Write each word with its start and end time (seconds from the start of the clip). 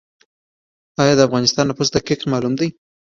آیا 1.01 1.13
د 1.17 1.21
افغانستان 1.27 1.65
نفوس 1.69 1.89
دقیق 1.95 2.19
معلوم 2.31 2.53
دی؟ 2.59 2.67